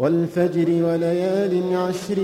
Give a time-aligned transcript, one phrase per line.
[0.00, 2.20] والفجر وليال عشر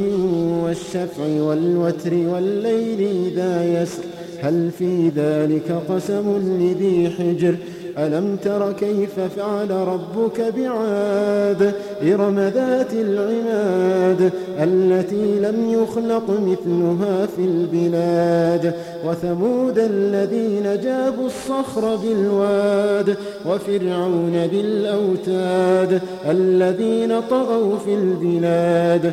[0.65, 4.03] والشفع والوتر والليل إذا يسر.
[4.43, 6.27] هل في ذلك قسم
[6.61, 7.55] لذي حجر؟
[7.99, 11.73] ألم تر كيف فعل ربك بعاد؟
[12.03, 18.75] إرم ذات العماد التي لم يخلق مثلها في البلاد
[19.07, 23.17] وثمود الذين جابوا الصخر بالواد
[23.47, 26.01] وفرعون ذي الأوتاد
[26.31, 29.13] الذين طغوا في البلاد.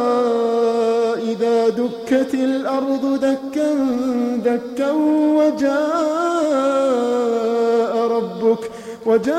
[2.11, 3.73] إذا دكت الأرض دكا
[4.45, 4.91] دكا
[5.37, 5.71] وجاء
[8.07, 8.71] ربك
[9.05, 9.31] وجاء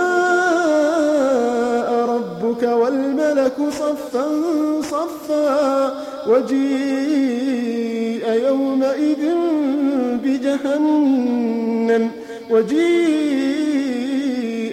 [2.08, 4.26] ربك والملك صفا
[4.82, 5.94] صفا.
[6.28, 6.62] وجيء
[8.46, 9.22] يومئذ
[10.24, 12.10] بجهنم
[12.50, 12.92] وجيء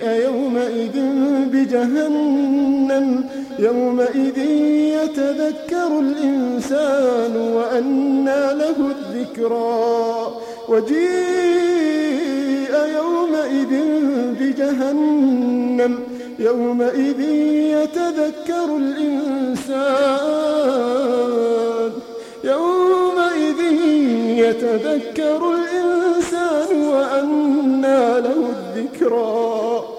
[0.04, 0.96] يومئذ
[1.70, 3.26] بجهنم
[3.60, 4.38] يومئذ
[5.04, 10.34] يتذكر الإنسان وأنى له الذكرى
[10.70, 11.00] وجيء
[12.96, 13.74] يومئذ
[14.40, 16.00] بجهنم
[16.40, 17.20] يومئذ
[17.80, 20.00] يتذكر الإنسان
[22.44, 23.60] يومئذ
[24.38, 29.99] يتذكر الإنسان وأنى له الذكرى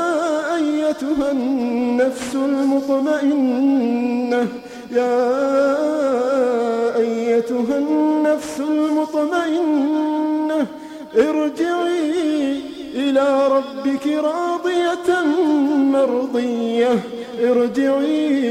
[0.91, 3.67] أيتها النفس المطمئنة؟
[4.91, 5.37] يا
[6.97, 10.11] أيتها النفس المطمئنة
[11.15, 12.59] ارجعي
[12.95, 15.25] إلى ربك راضية
[15.75, 16.99] مرضية.
[17.39, 18.49] ارجعي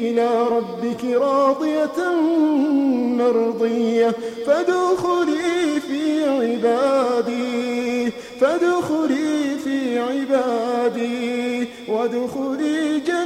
[0.00, 2.14] إلى ربك راضية
[3.18, 4.12] مرضية.
[4.46, 11.43] فادخلي في عبادي فادخلي في عبادي.
[11.88, 13.23] وادخلي جنة